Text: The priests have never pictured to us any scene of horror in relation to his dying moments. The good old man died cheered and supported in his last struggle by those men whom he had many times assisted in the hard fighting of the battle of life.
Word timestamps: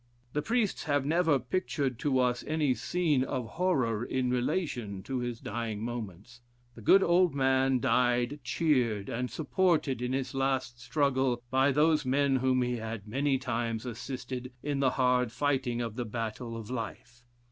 The 0.33 0.41
priests 0.41 0.85
have 0.85 1.05
never 1.05 1.37
pictured 1.37 1.99
to 1.99 2.17
us 2.17 2.43
any 2.47 2.73
scene 2.73 3.23
of 3.23 3.49
horror 3.49 4.03
in 4.03 4.31
relation 4.31 5.03
to 5.03 5.19
his 5.19 5.39
dying 5.39 5.83
moments. 5.85 6.41
The 6.73 6.81
good 6.81 7.03
old 7.03 7.35
man 7.35 7.79
died 7.79 8.39
cheered 8.43 9.09
and 9.09 9.29
supported 9.29 10.01
in 10.01 10.11
his 10.11 10.33
last 10.33 10.79
struggle 10.81 11.43
by 11.51 11.71
those 11.71 12.03
men 12.03 12.37
whom 12.37 12.63
he 12.63 12.77
had 12.77 13.07
many 13.07 13.37
times 13.37 13.85
assisted 13.85 14.51
in 14.63 14.79
the 14.79 14.89
hard 14.89 15.31
fighting 15.31 15.81
of 15.81 15.95
the 15.95 16.05
battle 16.05 16.57
of 16.57 16.71
life. 16.71 17.21